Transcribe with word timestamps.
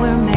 we're 0.00 0.16
made. 0.16 0.33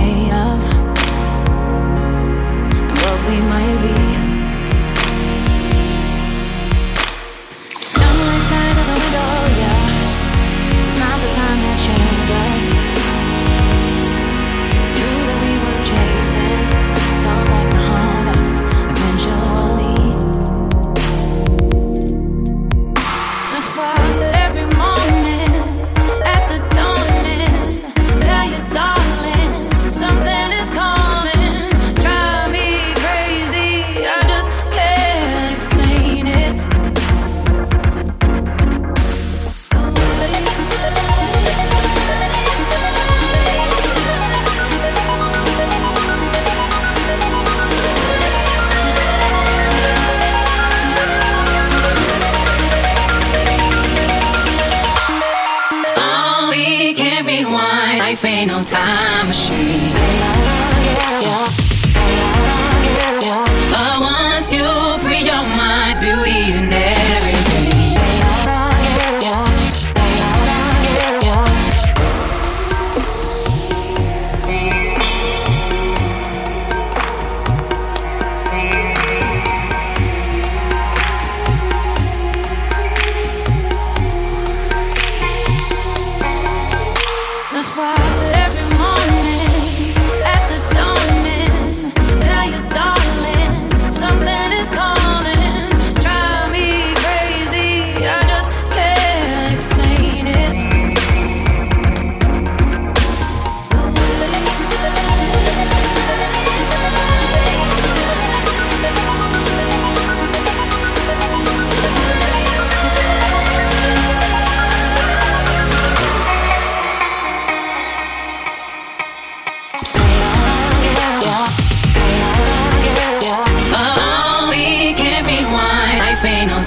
Life 58.18 58.26
ain't 58.26 58.48
no 58.48 58.64
time 58.64 59.28
machine. 59.28 59.94
But 63.70 64.00
once 64.00 64.52
you 64.52 64.77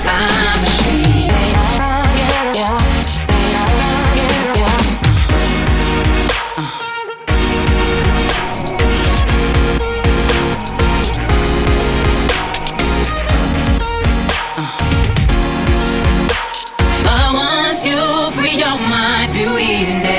time 0.02 0.60
machine. 0.62 1.10
you 17.82 18.30
free 18.32 18.58
your 18.58 18.76
mind's 18.76 19.32
beauty 19.32 19.86
and 19.88 20.09